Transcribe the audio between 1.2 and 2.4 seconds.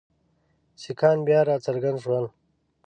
بیا را څرګند شول.